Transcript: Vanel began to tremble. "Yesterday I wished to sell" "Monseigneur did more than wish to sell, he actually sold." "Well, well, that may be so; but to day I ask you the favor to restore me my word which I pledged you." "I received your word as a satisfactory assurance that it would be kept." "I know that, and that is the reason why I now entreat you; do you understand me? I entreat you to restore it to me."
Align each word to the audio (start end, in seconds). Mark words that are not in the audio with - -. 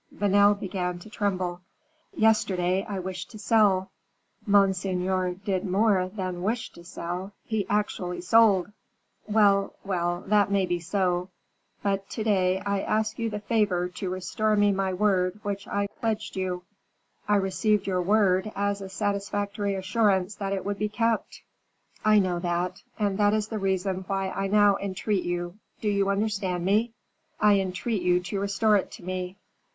Vanel 0.11 0.55
began 0.59 0.97
to 0.97 1.11
tremble. 1.11 1.61
"Yesterday 2.15 2.83
I 2.89 2.97
wished 2.97 3.29
to 3.29 3.37
sell" 3.37 3.91
"Monseigneur 4.57 5.35
did 5.35 5.63
more 5.63 6.07
than 6.09 6.41
wish 6.41 6.71
to 6.71 6.83
sell, 6.83 7.33
he 7.43 7.67
actually 7.69 8.21
sold." 8.21 8.71
"Well, 9.27 9.75
well, 9.85 10.23
that 10.25 10.49
may 10.49 10.65
be 10.65 10.79
so; 10.79 11.29
but 11.83 12.09
to 12.09 12.23
day 12.23 12.59
I 12.61 12.81
ask 12.81 13.19
you 13.19 13.29
the 13.29 13.41
favor 13.41 13.89
to 13.89 14.09
restore 14.09 14.55
me 14.55 14.71
my 14.71 14.91
word 14.91 15.39
which 15.43 15.67
I 15.67 15.85
pledged 15.99 16.35
you." 16.35 16.63
"I 17.27 17.35
received 17.35 17.85
your 17.85 18.01
word 18.01 18.51
as 18.55 18.81
a 18.81 18.89
satisfactory 18.89 19.75
assurance 19.75 20.33
that 20.33 20.51
it 20.51 20.65
would 20.65 20.79
be 20.79 20.89
kept." 20.89 21.43
"I 22.03 22.17
know 22.17 22.39
that, 22.39 22.81
and 22.97 23.19
that 23.19 23.35
is 23.35 23.49
the 23.49 23.59
reason 23.59 24.05
why 24.07 24.31
I 24.31 24.47
now 24.47 24.77
entreat 24.77 25.25
you; 25.25 25.59
do 25.79 25.87
you 25.89 26.09
understand 26.09 26.65
me? 26.65 26.91
I 27.39 27.59
entreat 27.59 28.01
you 28.01 28.19
to 28.21 28.39
restore 28.39 28.75
it 28.77 28.89
to 28.93 29.03
me." 29.03 29.37